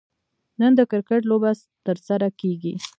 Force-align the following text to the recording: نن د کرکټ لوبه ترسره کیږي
نن 0.59 0.71
د 0.79 0.81
کرکټ 0.91 1.21
لوبه 1.29 1.51
ترسره 1.85 2.27
کیږي 2.39 2.73